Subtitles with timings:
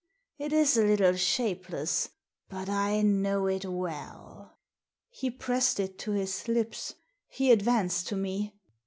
[0.39, 2.09] It is a little shapeless,
[2.49, 4.57] but I know it well."
[5.11, 6.95] He pressed it to his lips.
[7.27, 8.55] He advanced to me.